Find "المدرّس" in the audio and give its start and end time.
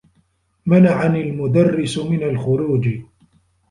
1.21-1.97